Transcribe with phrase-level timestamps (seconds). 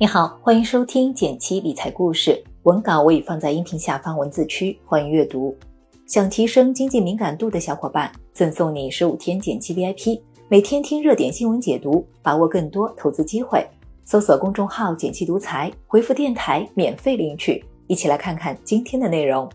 [0.00, 5.54] 你好，欢迎收听简七理财故事，文稿我已放在音频下方文字区，欢迎阅读。
[6.06, 10.18] 想提升经济敏感度的小伙伴，赠送你十五天简七 VIP，
[10.48, 13.62] 每天听热点新闻解读，把握更多投资机会。
[14.06, 17.62] 搜索公众号“简七独裁，回复“电台”免费领取。
[17.86, 19.46] 一起来看看今天的内容。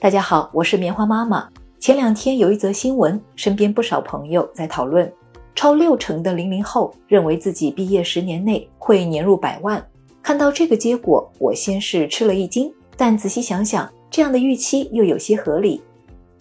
[0.00, 1.48] 大家好，我是棉花妈妈。
[1.78, 5.12] 前两天有一则新闻，身边不少朋友在讨论。
[5.56, 9.84] 超六成的零零后认为自己毕业十年内会年入百万。
[10.22, 15.80] 看到这个结果，我先是吃了一惊，但仔细想想，这样的预期又有些合理。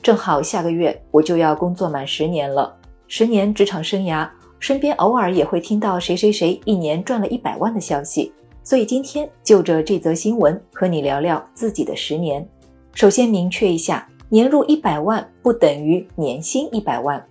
[0.01, 2.75] 正好下个月我就要工作满十年了，
[3.07, 8.33] 十年职场生涯，身边偶尔也会听到谁谁谁一年赚了一百万的消息。
[8.63, 12.45] 所以今天就着这则新闻和你聊聊自己的十年。
[12.93, 17.25] 首先明确一下，年入一百万不等于年薪一百万。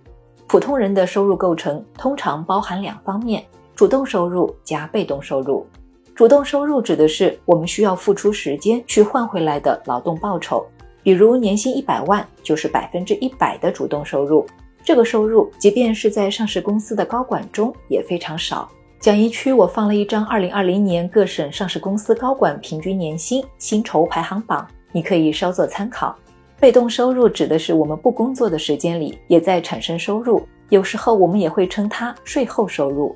[0.47, 3.43] 普通人的收入构成通常包含两方面：
[3.75, 5.65] 主动收入加被动收入。
[6.13, 10.65] 主动收入指的是我们需要付出时间去换回来的劳动报酬，
[11.03, 14.45] 比如年薪一百万就是百分之一百的主动收入。
[14.83, 18.69] 这个收入即便是在上市公司的高管中也非常少。
[18.99, 26.15] 讲义区我放了一张二零二零年各省上市公司高管平均年薪薪酬排行榜，你可以稍作参考。
[26.59, 33.15] 被动收入指的是我们不工作的时间里也在产生收入，有时候我们也会称它税后收入。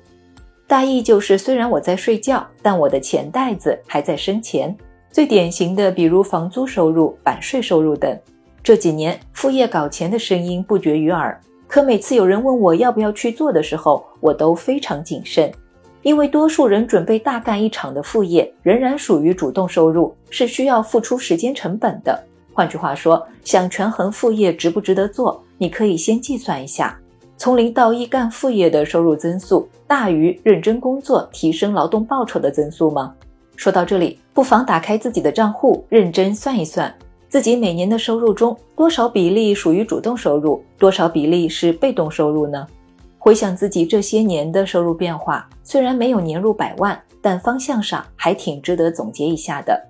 [0.68, 4.76] 大意就是虽然我在睡觉，但我的钱袋子还在生钱。
[5.10, 8.16] 最典型的，比如房租收入、版税收入等。
[8.62, 15.52] 这几年副业搞钱的声音不绝于耳，可每次有人问我要不要去做的时候，我都非常谨慎，
[16.04, 22.24] 因为多数人准备大干一场的副业仍然属于主动收入，是需要付出时间成本的。
[22.60, 27.00] 换句话说，想权衡副业值不值得做，你可以先计算一下，
[27.38, 33.16] 从零到一干副业的收入增速大于认真工作提升劳动报酬的增速吗？
[33.56, 36.94] 说到这里，不妨打开自己的账户，认真算一算，
[37.30, 42.68] 自己每年的收入中多少比例属于主动收入，多少比例是被动收入呢？
[43.18, 49.82] 回想自己这些年的收入变化，虽然没有年入百万，但方向上还挺值得总结一下的。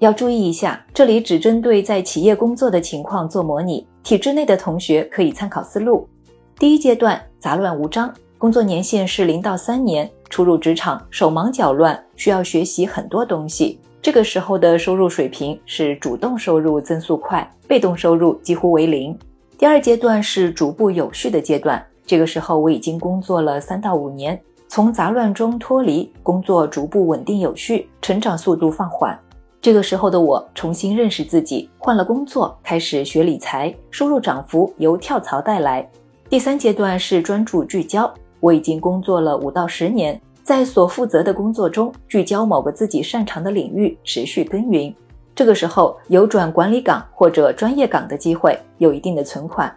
[0.00, 6.08] 要注意一下，这里只针对在企业工作的情况做模拟，体制内的同学可以参考思路。
[6.56, 13.80] 第一阶段杂乱无章，工作年限是零到三年，初入职场，手忙脚乱，需要学习很多东西。
[14.00, 19.18] 这个时候的收入水平是主动收入增速快，被动收入几乎为零。
[19.58, 29.18] 第二阶段是逐步有序的阶段，这个时候我已经工作了三到五年，从杂乱中脱离，工作逐步稳定有序，成长速度放缓。
[29.60, 35.88] 这个时候的我重新认识自己，换了工作，开始学理财，收入涨幅由跳槽带来。
[36.30, 44.94] 第三阶段是专注聚焦，我已经工作了五到十年，在所负责的工作中聚焦某个自己擅长的领域，持续耕耘。
[45.34, 49.74] 这个时候有转管理岗或者专业岗的机会，有一定的存款。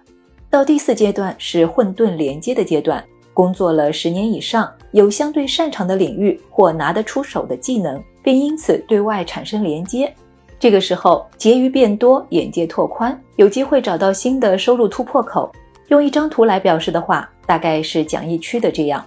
[0.48, 3.03] 到第四阶段是混沌连接的阶段，
[3.34, 8.00] 工作了十年以上，有相对擅长的领域或拿得出手的技能。
[8.24, 10.14] 并因此对外产生连接，
[10.59, 15.52] 这个时候结余变多，眼界拓宽，有机会找到新的收入突破口。
[15.88, 19.04] 用一张图来表示的话，大概是讲义区的这样：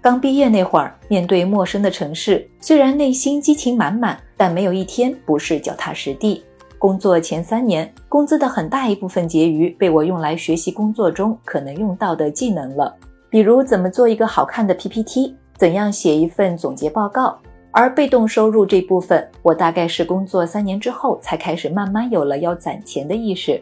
[0.00, 6.42] 刚毕业那会儿，面对陌生的城市，虽然内心激情满满，但没有一天不是脚踏实地。
[6.76, 12.94] 工作前三年，工资的很大一部分结余被我用来学习工作中可能用到的技能了，
[13.30, 17.38] 比如怎么做一个好看的 PPT，怎样写一份总结报告。
[17.76, 23.60] 而被动收入这部分，我大概是工作三年之后才开始慢慢有了要攒钱的意识。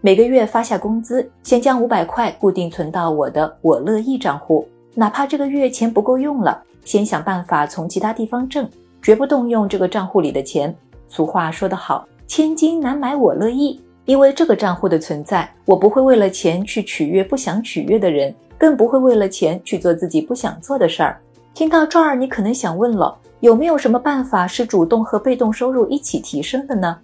[0.00, 8.68] 每个月发下工资，先将五百块固定存到我的我乐意账户，哪怕这个月钱不够用了，先想办法从其他地方挣，
[9.00, 10.74] 绝不动用这个账户里的钱。
[11.06, 13.80] 俗话说得好，千金难买我乐意。
[14.04, 21.20] 因为这个账户的存在，我不会为了钱去取悦不想取悦的人，更不会为了钱去做自己不想做的事儿。
[21.54, 23.16] 听到这儿，你可能想问了。
[23.38, 26.98] 有没有什么办法是主动和被动收入一起提升的呢？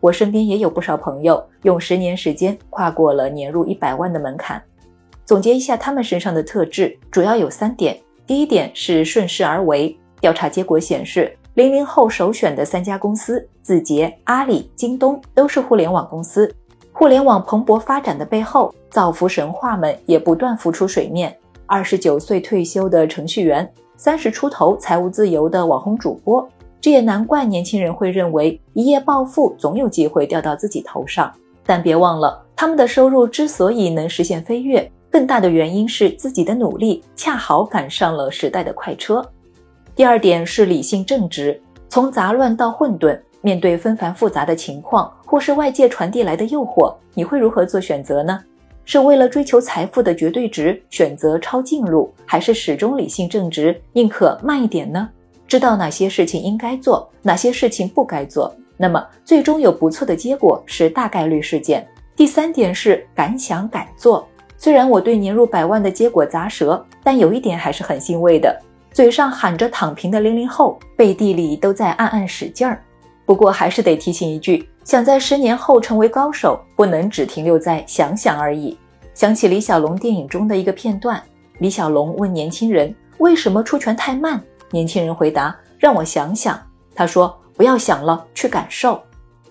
[0.00, 4.62] 我身边也有不少朋友用十年时间跨过了年入一百万的门槛。
[5.26, 8.00] 总结一下他们身上的特质，主要有三点。
[8.26, 9.94] 第一点是顺势而为。
[10.22, 16.50] 调查结果显示，零零后首选的三家公司——字节、阿里、京东，都是互联网公司。
[16.92, 21.36] 互联网蓬勃发展的背后，造福神话们也不断浮出水面。
[21.66, 23.70] 二十九岁退休的程序员。
[24.04, 26.44] 三十出头财务自由的网红主播，
[26.80, 31.32] 这也难怪年轻人会认为一夜暴富总有机会掉到自己头上。
[31.64, 39.24] 但别忘了，他们的收入之所以能实现飞跃，更大的原因是自己的努力恰好赶上了时代的快车。
[39.94, 48.40] 第二点是理性正直，从杂乱到混沌，面对纷繁复杂的情况或是外界传递来的诱惑，你会如何做选择呢？
[48.84, 55.08] 是为了追求财富的绝对值选择抄近路，还是始终理性正直，宁可慢一点呢？
[55.46, 61.86] 知道哪些事情应该做，哪些事情不该做，那么最终有不错的结果是大概率事件。
[62.16, 64.26] 第三点是敢想敢做。
[64.56, 68.58] 虽然我对年入百万的结果咂舌，但有一点还是很欣慰的：
[68.92, 72.82] 嘴上喊着躺平的零零后，背地里都在暗暗使劲儿。
[73.24, 74.68] 不过还是得提醒一句。
[74.84, 78.76] 想在十年后成为高手，不能只停留在想想而已。
[79.14, 81.22] 想起李小龙电影中的一个片段，
[81.58, 86.60] 李小龙问年轻人为什么出拳太慢，年轻人回答：“让我想想。”
[86.94, 89.00] 他说：“不要想了，去感受。”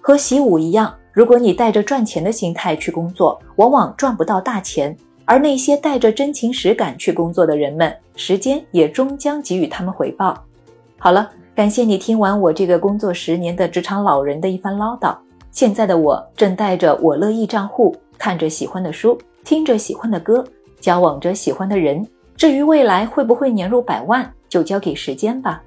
[0.01, 4.93] 和习武一样，如果你带着赚钱的心态去工作，往往赚不到大钱；
[5.25, 10.43] 而那些带着真情实感去工作的人们，时间也终将给予他们回报。
[10.97, 11.31] 好了。
[11.53, 15.15] 感谢你听完我这个工作十年的职场老人的一番唠叨。
[15.51, 20.45] 现在的我正带着我乐意账户，看着喜欢的书，听着喜欢的歌，
[20.80, 22.07] 交往着喜欢的人。
[22.38, 25.62] 至于未来会不会年入百万，就交给时间吧。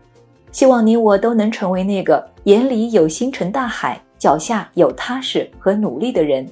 [0.53, 6.49] 希望你我都能成为那个眼里有星辰大海，脚下有踏实和努力的人。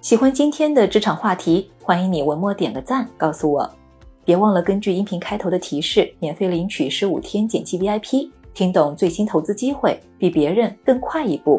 [0.00, 3.77] 喜欢今天的职场话题，欢迎你文末点个赞，告诉我。
[4.28, 11.58] 别忘了根据音频开头的提示，免费领取十五天剪辑 VIP，听懂最新投资机会，比别人更快一步。